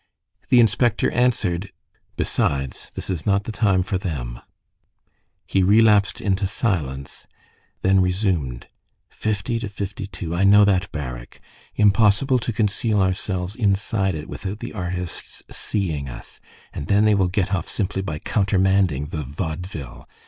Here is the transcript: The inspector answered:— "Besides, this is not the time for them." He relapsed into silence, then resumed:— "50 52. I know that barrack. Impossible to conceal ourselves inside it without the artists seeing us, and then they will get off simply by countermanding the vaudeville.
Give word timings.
The 0.49 0.59
inspector 0.59 1.11
answered:— 1.11 1.71
"Besides, 2.17 2.91
this 2.95 3.07
is 3.11 3.27
not 3.27 3.43
the 3.43 3.51
time 3.51 3.83
for 3.83 3.99
them." 3.99 4.39
He 5.45 5.61
relapsed 5.61 6.19
into 6.19 6.47
silence, 6.47 7.27
then 7.83 7.99
resumed:— 8.01 8.65
"50 9.11 9.59
52. 9.59 10.33
I 10.35 10.43
know 10.43 10.65
that 10.65 10.91
barrack. 10.91 11.39
Impossible 11.75 12.39
to 12.39 12.51
conceal 12.51 12.99
ourselves 12.99 13.55
inside 13.55 14.15
it 14.15 14.27
without 14.27 14.59
the 14.59 14.73
artists 14.73 15.43
seeing 15.51 16.09
us, 16.09 16.41
and 16.73 16.87
then 16.87 17.05
they 17.05 17.13
will 17.13 17.27
get 17.27 17.53
off 17.53 17.67
simply 17.69 18.01
by 18.01 18.17
countermanding 18.17 19.09
the 19.09 19.21
vaudeville. 19.23 20.09